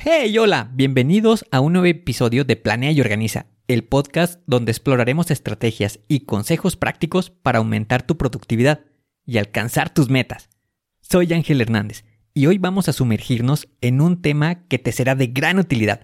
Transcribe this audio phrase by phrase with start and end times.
[0.00, 5.32] Hey, hola, bienvenidos a un nuevo episodio de Planea y Organiza, el podcast donde exploraremos
[5.32, 8.82] estrategias y consejos prácticos para aumentar tu productividad
[9.26, 10.50] y alcanzar tus metas.
[11.00, 15.26] Soy Ángel Hernández y hoy vamos a sumergirnos en un tema que te será de
[15.26, 16.02] gran utilidad,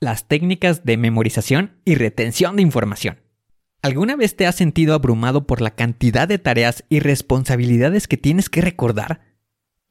[0.00, 3.20] las técnicas de memorización y retención de información.
[3.80, 8.50] ¿Alguna vez te has sentido abrumado por la cantidad de tareas y responsabilidades que tienes
[8.50, 9.20] que recordar?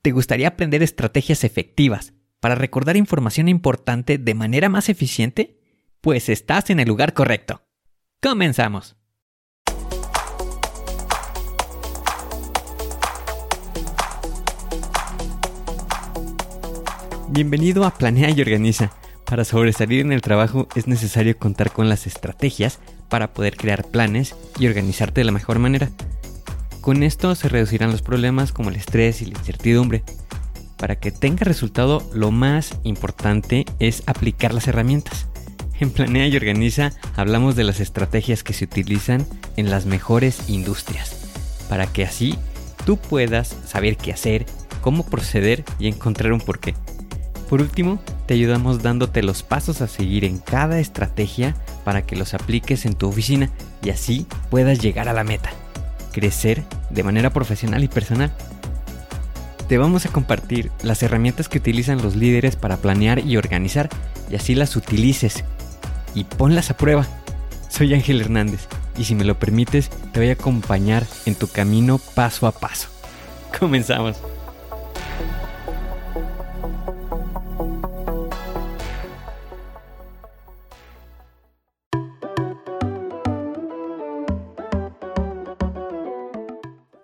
[0.02, 5.60] ¿Te gustaría aprender estrategias efectivas para recordar información importante de manera más eficiente?
[6.02, 7.62] Pues estás en el lugar correcto.
[8.22, 8.96] Comenzamos.
[17.32, 18.92] Bienvenido a Planea y Organiza.
[19.26, 24.36] Para sobresalir en el trabajo es necesario contar con las estrategias para poder crear planes
[24.58, 25.90] y organizarte de la mejor manera.
[26.82, 30.04] Con esto se reducirán los problemas como el estrés y la incertidumbre.
[30.80, 35.28] Para que tenga resultado, lo más importante es aplicar las herramientas.
[35.78, 41.18] En Planea y Organiza hablamos de las estrategias que se utilizan en las mejores industrias,
[41.68, 42.38] para que así
[42.86, 44.46] tú puedas saber qué hacer,
[44.82, 46.76] cómo proceder y encontrar un porqué.
[47.50, 52.34] Por último, te ayudamos dándote los pasos a seguir en cada estrategia para que los
[52.34, 53.50] apliques en tu oficina
[53.84, 55.50] y así puedas llegar a la meta,
[56.14, 58.32] crecer de manera profesional y personal.
[59.70, 63.88] Te vamos a compartir las herramientas que utilizan los líderes para planear y organizar
[64.28, 65.44] y así las utilices
[66.16, 67.06] y ponlas a prueba.
[67.70, 68.68] Soy Ángel Hernández
[68.98, 72.90] y si me lo permites te voy a acompañar en tu camino paso a paso.
[73.60, 74.18] Comenzamos.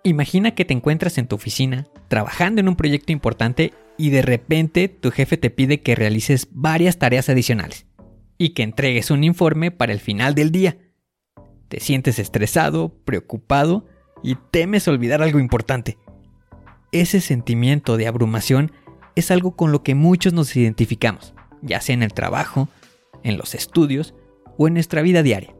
[0.06, 4.86] Imagina que te encuentras en tu oficina, trabajando en un proyecto importante y de repente
[4.86, 7.86] tu jefe te pide que realices varias tareas adicionales
[8.38, 10.76] y que entregues un informe para el final del día.
[11.66, 13.84] Te sientes estresado, preocupado
[14.22, 15.98] y temes olvidar algo importante.
[16.92, 18.70] Ese sentimiento de abrumación
[19.16, 22.68] es algo con lo que muchos nos identificamos, ya sea en el trabajo,
[23.24, 24.14] en los estudios
[24.56, 25.55] o en nuestra vida diaria.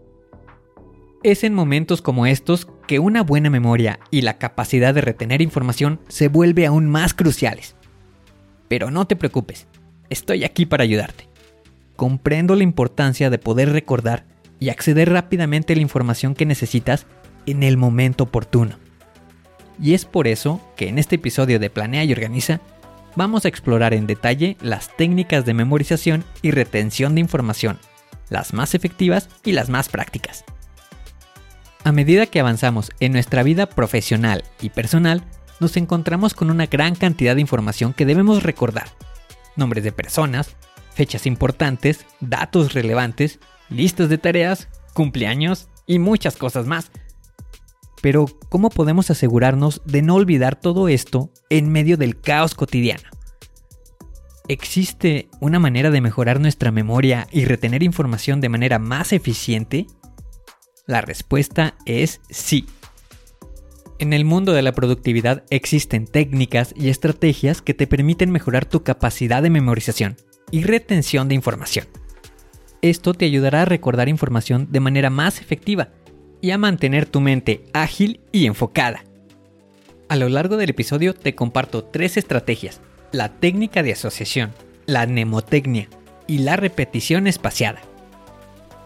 [1.26, 5.98] Es en momentos como estos que una buena memoria y la capacidad de retener información
[6.06, 7.74] se vuelve aún más cruciales.
[8.68, 9.66] Pero no te preocupes,
[10.08, 11.28] estoy aquí para ayudarte.
[11.96, 14.24] Comprendo la importancia de poder recordar
[14.60, 17.06] y acceder rápidamente a la información que necesitas
[17.46, 18.78] en el momento oportuno.
[19.82, 22.60] Y es por eso que en este episodio de Planea y Organiza
[23.16, 27.80] vamos a explorar en detalle las técnicas de memorización y retención de información,
[28.28, 30.44] las más efectivas y las más prácticas.
[31.86, 35.22] A medida que avanzamos en nuestra vida profesional y personal,
[35.60, 38.88] nos encontramos con una gran cantidad de información que debemos recordar.
[39.54, 40.56] Nombres de personas,
[40.92, 43.38] fechas importantes, datos relevantes,
[43.70, 46.90] listas de tareas, cumpleaños y muchas cosas más.
[48.02, 53.08] Pero, ¿cómo podemos asegurarnos de no olvidar todo esto en medio del caos cotidiano?
[54.48, 59.86] ¿Existe una manera de mejorar nuestra memoria y retener información de manera más eficiente?
[60.86, 62.66] La respuesta es sí.
[63.98, 68.84] En el mundo de la productividad existen técnicas y estrategias que te permiten mejorar tu
[68.84, 70.16] capacidad de memorización
[70.52, 71.86] y retención de información.
[72.82, 75.88] Esto te ayudará a recordar información de manera más efectiva
[76.40, 79.02] y a mantener tu mente ágil y enfocada.
[80.08, 82.80] A lo largo del episodio te comparto tres estrategias,
[83.10, 84.52] la técnica de asociación,
[84.84, 85.88] la mnemotecnia
[86.28, 87.80] y la repetición espaciada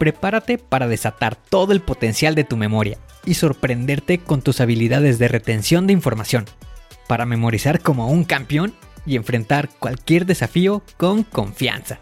[0.00, 2.96] prepárate para desatar todo el potencial de tu memoria
[3.26, 6.46] y sorprenderte con tus habilidades de retención de información,
[7.06, 8.72] para memorizar como un campeón
[9.04, 12.00] y enfrentar cualquier desafío con confianza.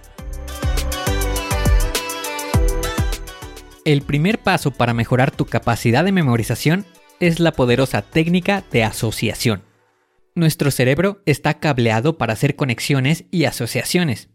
[3.84, 6.86] El primer paso para mejorar tu capacidad de memorización
[7.18, 9.64] es la poderosa técnica de asociación.
[10.36, 14.28] Nuestro cerebro está cableado para hacer conexiones y asociaciones,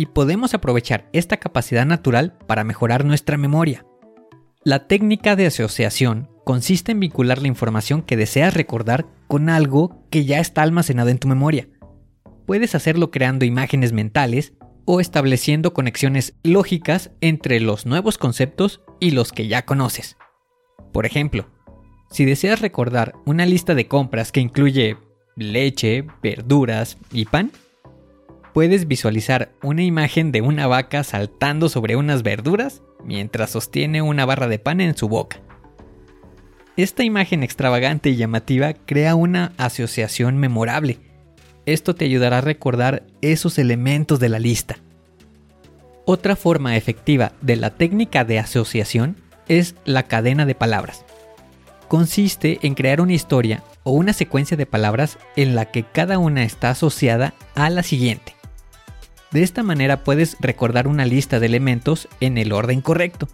[0.00, 3.84] y podemos aprovechar esta capacidad natural para mejorar nuestra memoria.
[4.64, 10.24] La técnica de asociación consiste en vincular la información que deseas recordar con algo que
[10.24, 11.68] ya está almacenado en tu memoria.
[12.46, 14.54] Puedes hacerlo creando imágenes mentales
[14.86, 20.16] o estableciendo conexiones lógicas entre los nuevos conceptos y los que ya conoces.
[20.94, 21.50] Por ejemplo,
[22.10, 24.96] si deseas recordar una lista de compras que incluye
[25.36, 27.52] leche, verduras y pan,
[28.52, 34.48] puedes visualizar una imagen de una vaca saltando sobre unas verduras mientras sostiene una barra
[34.48, 35.40] de pan en su boca.
[36.76, 40.98] Esta imagen extravagante y llamativa crea una asociación memorable.
[41.66, 44.78] Esto te ayudará a recordar esos elementos de la lista
[46.06, 49.16] Otra forma efectiva de la técnica de asociación
[49.46, 51.04] es la cadena de palabras.
[51.88, 56.44] Consiste en crear una historia o una secuencia de palabras en la que cada una
[56.44, 58.39] está asociada a la siguiente.
[59.32, 63.28] De esta manera puedes recordar una lista de elementos en el orden correcto.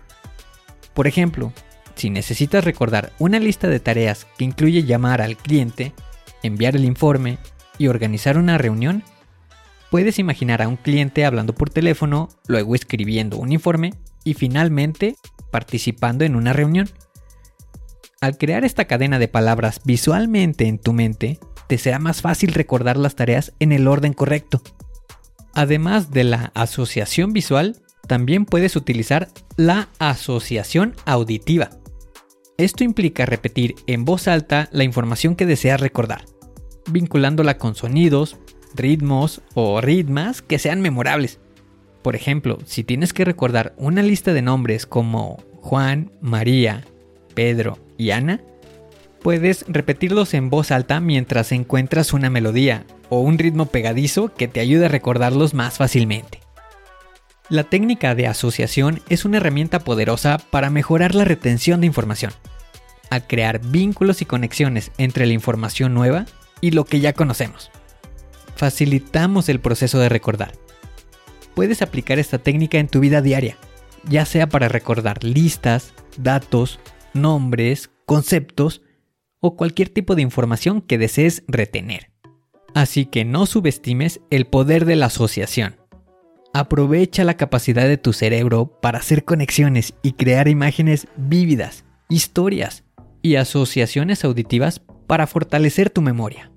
[0.93, 1.52] Por ejemplo,
[1.94, 5.94] si necesitas recordar una lista de tareas que incluye llamar al cliente,
[6.43, 7.38] enviar el informe
[7.78, 9.02] y organizar una reunión,
[9.90, 13.94] puedes imaginar a un cliente hablando por teléfono, luego escribiendo un informe
[14.25, 15.16] y finalmente
[15.50, 16.90] participando en una reunión.
[18.20, 21.38] Al crear esta cadena de palabras visualmente en tu mente,
[21.69, 24.60] te será más fácil recordar las tareas en el orden correcto.
[25.56, 31.70] Además de la asociación visual, también puedes utilizar la asociación auditiva.
[32.58, 36.26] Esto implica repetir en voz alta la información que deseas recordar,
[36.91, 38.37] vinculándola con sonidos,
[38.75, 41.41] ritmos o ritmas que sean memorables.
[42.02, 46.85] Por ejemplo, si tienes que recordar una lista de nombres como Juan, María,
[47.35, 48.43] Pedro y Ana,
[49.26, 54.61] puedes repetirlos en voz alta mientras encuentras una melodía o un ritmo pegadizo que te
[54.61, 56.38] ayude a recordarlos más fácilmente.
[57.49, 62.34] La técnica de asociación es una herramienta poderosa para mejorar la retención de información,
[63.11, 66.26] al crear vínculos y conexiones entre la información nueva
[66.61, 67.73] y lo que ya conocemos.
[68.55, 70.52] Facilitamos el proceso de recordar.
[71.56, 73.56] Puedes aplicar esta técnica en tu vida diaria,
[74.08, 76.78] ya sea para recordar listas, datos,
[77.12, 78.82] nombres, conceptos
[79.41, 82.11] o cualquier tipo de información que desees retener.
[82.75, 85.77] Así que no subestimes el poder de la asociación.
[86.53, 92.85] Aprovecha la capacidad de tu cerebro para hacer conexiones y crear imágenes vívidas, historias
[93.23, 96.53] y asociaciones auditivas para fortalecer tu memoria.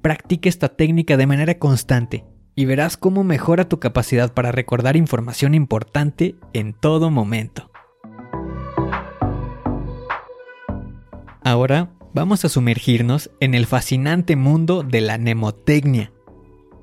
[0.00, 2.24] Practica esta técnica de manera constante
[2.54, 7.71] y verás cómo mejora tu capacidad para recordar información importante en todo momento.
[11.44, 16.12] Ahora vamos a sumergirnos en el fascinante mundo de la mnemotecnia.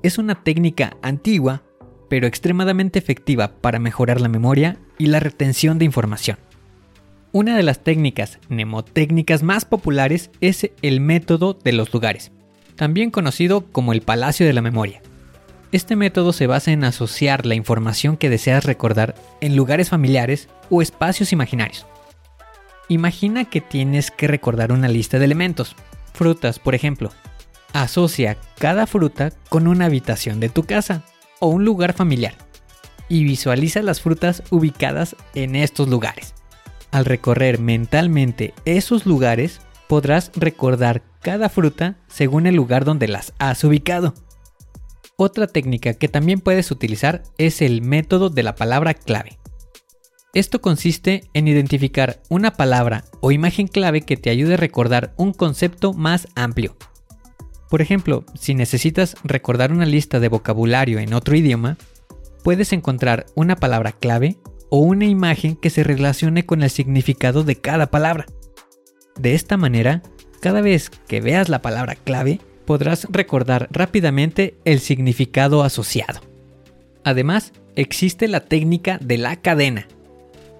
[0.02, 1.62] Es una técnica antigua,
[2.10, 6.36] pero extremadamente efectiva para mejorar la memoria y la retención de información.
[7.32, 12.32] Una de las técnicas mnemotécnicas más populares es el método de los lugares,
[12.76, 15.00] también conocido como el Palacio de la Memoria.
[15.72, 20.82] Este método se basa en asociar la información que deseas recordar en lugares familiares o
[20.82, 21.86] espacios imaginarios.
[22.90, 25.76] Imagina que tienes que recordar una lista de elementos.
[26.12, 27.12] Frutas, por ejemplo.
[27.72, 31.04] Asocia cada fruta con una habitación de tu casa
[31.38, 32.34] o un lugar familiar
[33.08, 36.34] y visualiza las frutas ubicadas en estos lugares.
[36.90, 43.62] Al recorrer mentalmente esos lugares, podrás recordar cada fruta según el lugar donde las has
[43.62, 44.14] ubicado.
[45.14, 49.39] Otra técnica que también puedes utilizar es el método de la palabra clave.
[50.32, 55.32] Esto consiste en identificar una palabra o imagen clave que te ayude a recordar un
[55.32, 56.76] concepto más amplio.
[57.68, 61.78] Por ejemplo, si necesitas recordar una lista de vocabulario en otro idioma,
[62.44, 64.36] puedes encontrar una palabra clave
[64.68, 68.26] o una imagen que se relacione con el significado de cada palabra.
[69.18, 70.00] De esta manera,
[70.40, 76.20] cada vez que veas la palabra clave, podrás recordar rápidamente el significado asociado.
[77.02, 79.88] Además, existe la técnica de la cadena,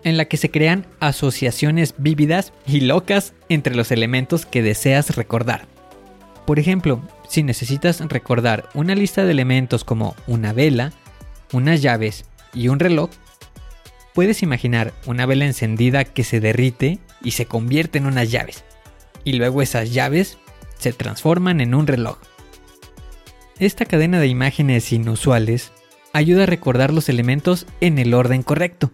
[0.04, 5.66] en la que se crean asociaciones vívidas y locas entre los elementos que deseas recordar.
[6.46, 10.92] Por ejemplo, si necesitas recordar una lista de elementos como una vela,
[11.52, 13.10] unas llaves y un reloj,
[14.14, 18.64] puedes imaginar una vela encendida que se derrite y se convierte en unas llaves,
[19.24, 20.38] y luego esas llaves
[20.78, 22.18] se transforman en un reloj.
[23.58, 25.70] Esta cadena de imágenes inusuales
[26.12, 28.90] ayuda a recordar los elementos en el orden correcto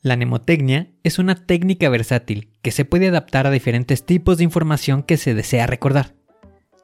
[0.00, 5.02] la mnemotecnia es una técnica versátil que se puede adaptar a diferentes tipos de información
[5.02, 6.14] que se desea recordar,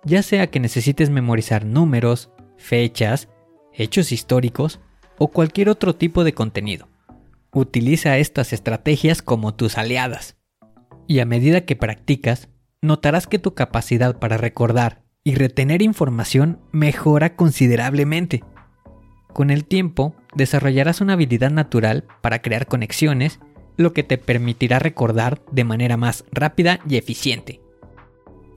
[0.05, 3.29] ya sea que necesites memorizar números, fechas,
[3.73, 4.81] hechos históricos
[5.19, 6.89] o cualquier otro tipo de contenido.
[7.53, 10.37] Utiliza estas estrategias como tus aliadas.
[11.07, 12.49] Y a medida que practicas,
[12.83, 18.43] notarás que tu capacidad para recordar y retener información mejora considerablemente.
[19.35, 23.41] Con el tiempo, desarrollarás una habilidad natural para crear conexiones,
[23.77, 27.61] lo que te permitirá recordar de manera más rápida y eficiente.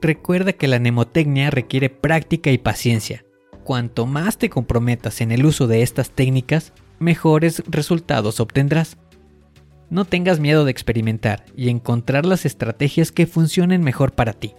[0.00, 3.24] Recuerda que la mnemotecnia requiere práctica y paciencia.
[3.64, 8.98] Cuanto más te comprometas en el uso de estas técnicas, mejores resultados obtendrás.
[9.90, 14.54] No tengas miedo de experimentar y encontrar las estrategias que funcionen mejor para ti.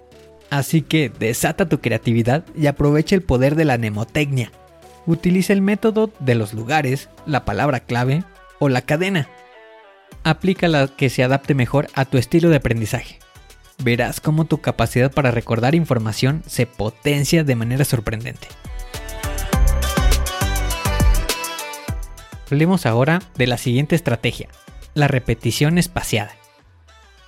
[0.49, 4.51] Así que desata tu creatividad y aprovecha el poder de la mnemotecnia
[5.05, 8.23] Utiliza el método de los lugares, la palabra clave
[8.59, 9.27] o la cadena.
[10.23, 13.19] Aplica la que se adapte mejor a tu estilo de aprendizaje.
[13.81, 18.47] Verás cómo tu capacidad para recordar información se potencia de manera sorprendente.
[22.51, 24.49] Hablemos ahora de la siguiente estrategia,
[24.95, 26.31] la repetición espaciada.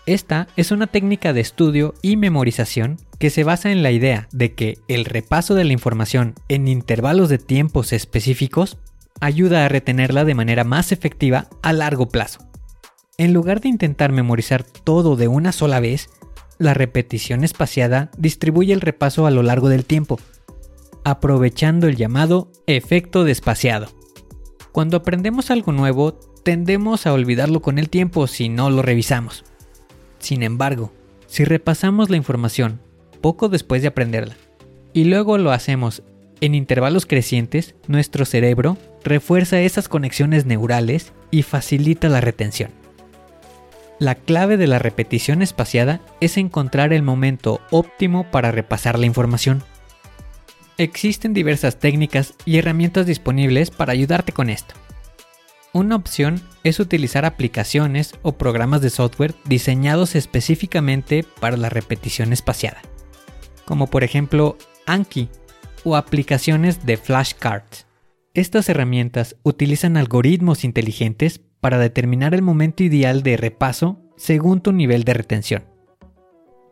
[0.08, 4.56] Esta es una técnica de estudio y memorización que se basa en la idea de
[4.56, 8.80] que el repaso de la información en intervalos de tiempos específicos
[9.20, 12.48] ayuda a retenerla de manera más efectiva a largo plazo.
[13.20, 16.10] En lugar de intentar memorizar todo de una sola vez,
[16.58, 20.20] la repetición espaciada distribuye el repaso a lo largo del tiempo,
[21.04, 23.90] aprovechando el llamado efecto despaciado.
[24.72, 26.14] Cuando aprendemos algo nuevo,
[26.44, 29.46] tendemos a olvidarlo con el tiempo si no lo revisamos.
[30.18, 30.92] Sin embargo,
[31.28, 32.82] si repasamos la información
[33.22, 34.36] poco después de aprenderla
[34.94, 36.04] y luego lo hacemos
[36.42, 42.72] en intervalos crecientes, nuestro cerebro refuerza esas conexiones neurales y facilita la retención.
[44.00, 49.64] La clave de la repetición espaciada es encontrar el momento óptimo para repasar la información.
[50.80, 54.74] Existen diversas técnicas y herramientas disponibles para ayudarte con esto.
[55.74, 62.82] Una opción es utilizar aplicaciones o programas de software diseñados específicamente para la repetición espaciada,
[63.72, 65.30] como por ejemplo Anki
[65.86, 67.88] o aplicaciones de flashcards.
[68.34, 75.06] Estas herramientas utilizan algoritmos inteligentes para determinar el momento ideal de repaso según tu nivel
[75.06, 75.64] de retención.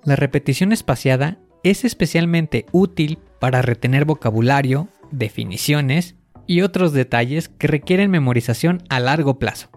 [0.04, 8.12] La repetición espaciada es especialmente útil para retener vocabulario, definiciones y otros detalles que requieren
[8.12, 9.70] memorización a largo plazo.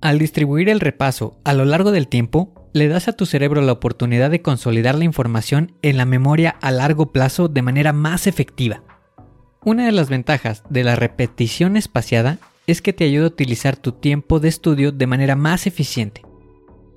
[0.00, 3.72] Al distribuir el repaso a lo largo del tiempo, le das a tu cerebro la
[3.72, 8.82] oportunidad de consolidar la información en la memoria a largo plazo de manera más efectiva.
[9.64, 13.92] Una de las ventajas de la repetición espaciada es que te ayuda a utilizar tu
[13.92, 16.22] tiempo de estudio de manera más eficiente.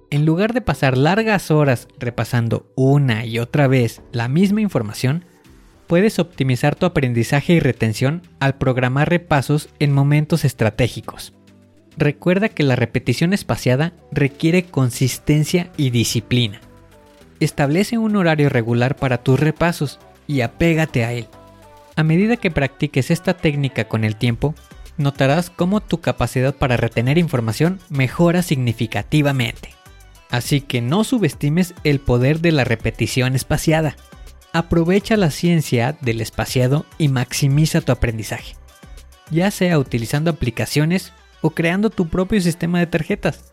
[0.10, 5.26] En lugar de pasar largas horas repasando una y otra vez la misma información,
[5.86, 11.37] puedes optimizar tu aprendizaje y retención al programar repasos en momentos estratégicos.
[11.98, 16.62] Recuerda que la repetición espaciada requiere consistencia y disciplina.
[17.40, 21.28] Establece un horario regular para tus repasos y apégate a él.
[21.96, 24.54] A medida que practiques esta técnica con el tiempo,
[24.98, 29.74] notarás cómo tu capacidad para retener información mejora significativamente.
[30.30, 33.96] Así que no subestimes el poder de la repetición espaciada
[34.54, 38.56] aprovecha la ciencia del espaciado y maximiza tu aprendizaje,
[39.30, 43.52] ya sea utilizando aplicaciones o creando tu propio sistema de tarjetas.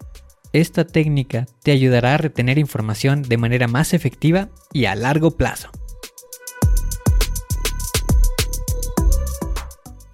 [0.53, 5.71] Esta técnica te ayudará a retener información de manera más efectiva y a largo plazo.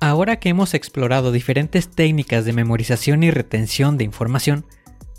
[0.01, 4.65] Ahora que hemos explorado diferentes técnicas de memorización y retención de información,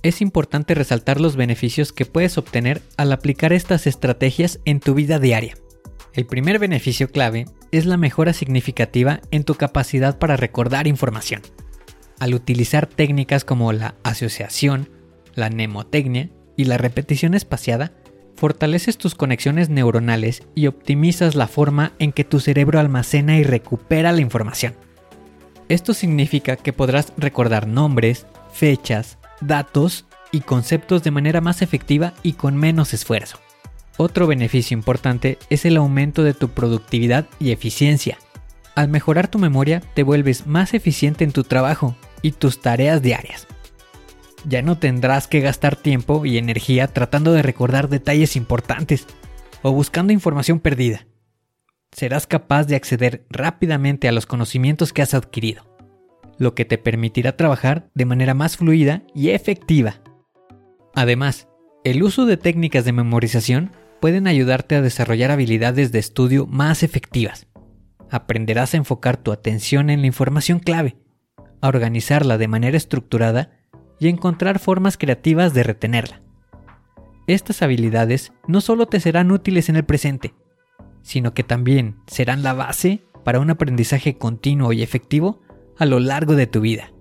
[0.02, 5.20] es importante resaltar los beneficios que puedes obtener al aplicar estas estrategias en tu vida
[5.20, 5.56] diaria.
[6.14, 11.42] El primer beneficio clave es la mejora significativa en tu capacidad para recordar información.
[12.22, 14.92] Al utilizar técnicas como la asociación,
[15.34, 17.94] la mnemotecnia y la repetición espaciada,
[18.36, 24.12] fortaleces tus conexiones neuronales y optimizas la forma en que tu cerebro almacena y recupera
[24.12, 24.76] la información.
[25.68, 32.34] Esto significa que podrás recordar nombres, fechas, datos y conceptos de manera más efectiva y
[32.34, 33.40] con menos esfuerzo.
[33.98, 38.20] Otro beneficio importante es el aumento de tu productividad y eficiencia.
[38.76, 43.48] Al mejorar tu memoria te vuelves más eficiente en tu trabajo y tus tareas diarias.
[44.46, 49.06] Ya no tendrás que gastar tiempo y energía tratando de recordar detalles importantes
[49.62, 51.08] o buscando información perdida.
[51.92, 55.72] Serás capaz de acceder rápidamente a los conocimientos que has adquirido
[56.42, 60.02] lo que te permitirá trabajar de manera más fluida y efectiva.
[60.96, 61.48] Además,
[61.84, 67.46] el uso de técnicas de memorización pueden ayudarte a desarrollar habilidades de estudio más efectivas.
[68.10, 70.98] Aprenderás a enfocar tu atención en la información clave,
[71.62, 73.52] a organizarla de manera estructurada
[74.00, 76.22] y encontrar formas creativas de retenerla.
[77.28, 80.34] Estas habilidades no solo te serán útiles en el presente,
[81.04, 85.42] sino que también serán la base para un aprendizaje continuo y efectivo
[85.78, 86.92] a lo largo de tu vida.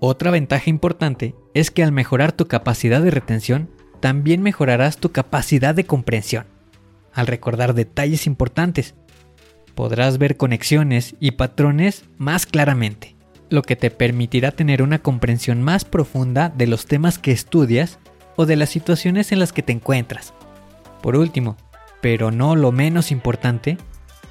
[0.00, 5.76] Otra ventaja importante es que al mejorar tu capacidad de retención, también mejorarás tu capacidad
[5.76, 6.46] de comprensión.
[7.12, 8.96] Al recordar detalles importantes,
[9.76, 13.16] podrás ver conexiones y patrones más claramente,
[13.52, 17.98] lo que te permitirá tener una comprensión más profunda de los temas que estudias
[18.34, 20.32] o de las situaciones en las que te encuentras.
[21.02, 21.58] Por último,
[22.00, 23.76] pero no lo menos importante,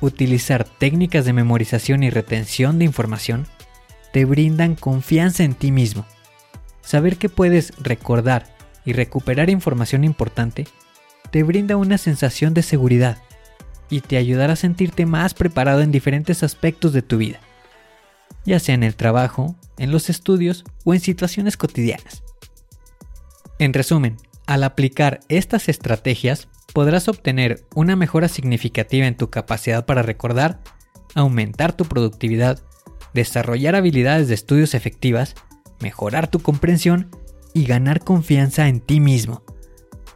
[0.02, 3.46] utilizar técnicas de memorización y retención de información
[4.12, 6.06] te brindan confianza en ti mismo.
[6.82, 10.66] Saber que puedes recordar y recuperar información importante
[11.30, 13.20] te brinda una sensación de seguridad
[13.90, 17.40] y te ayudará a sentirte más preparado en diferentes aspectos de tu vida,
[18.46, 22.24] ya sea en el trabajo, en los estudios o en situaciones cotidianas.
[23.60, 30.02] En resumen, al aplicar estas estrategias podrás obtener una mejora significativa en tu capacidad para
[30.02, 30.62] recordar,
[31.16, 32.60] aumentar tu productividad,
[33.14, 35.36] desarrollar habilidades de estudios efectivas,
[35.80, 37.10] mejorar tu comprensión
[37.54, 39.44] y ganar confianza en ti mismo.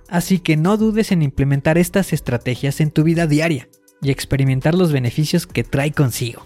[0.07, 3.67] Así que no dudes en implementar estas estrategias en tu vida diaria
[4.01, 6.45] y experimentar los beneficios que trae consigo.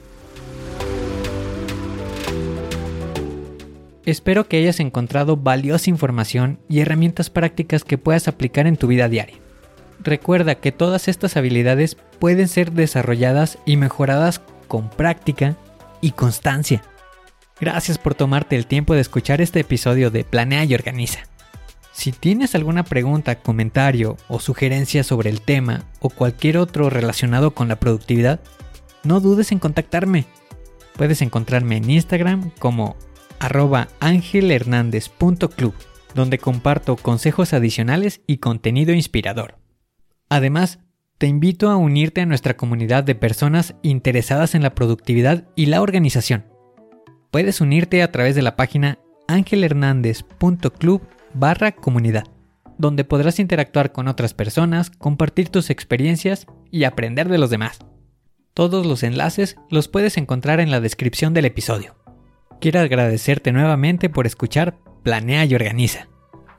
[4.10, 9.08] Espero que hayas encontrado valiosa información y herramientas prácticas que puedas aplicar en tu vida
[9.08, 9.38] diaria.
[10.00, 15.58] Recuerda que todas estas habilidades pueden ser desarrolladas y mejoradas con práctica
[16.02, 16.82] y constancia.
[17.62, 21.20] Gracias por tomarte el tiempo de escuchar este episodio de Planea y Organiza.
[21.92, 27.68] Si tienes alguna pregunta, comentario o sugerencia sobre el tema o cualquier otro relacionado con
[27.68, 28.40] la productividad,
[29.04, 30.26] no dudes en contactarme.
[30.96, 32.98] Puedes encontrarme en Instagram como
[33.40, 35.74] arroba angelhernandez.club,
[36.16, 39.58] donde comparto consejos adicionales y contenido inspirador.
[40.30, 40.80] Además,
[41.18, 45.82] te invito a unirte a nuestra comunidad de personas interesadas en la productividad y la
[45.82, 46.46] organización.
[47.30, 51.02] Puedes unirte a través de la página angelhernandez.club
[51.34, 52.24] barra comunidad,
[52.78, 57.80] donde podrás interactuar con otras personas, compartir tus experiencias y aprender de los demás.
[58.54, 61.99] Todos los enlaces los puedes encontrar en la descripción del episodio.
[62.60, 66.10] Quiero agradecerte nuevamente por escuchar Planea y Organiza.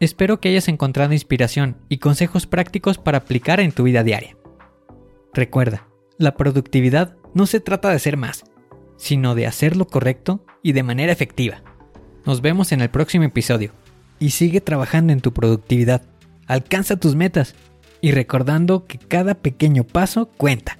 [0.00, 4.38] Espero que hayas encontrado inspiración y consejos prácticos para aplicar en tu vida diaria.
[5.34, 8.44] Recuerda, la productividad no se trata de ser más,
[8.96, 11.62] sino de hacer lo correcto y de manera efectiva.
[12.24, 13.72] Nos vemos en el próximo episodio
[14.18, 16.02] y sigue trabajando en tu productividad.
[16.46, 17.54] Alcanza tus metas
[18.00, 20.79] y recordando que cada pequeño paso cuenta.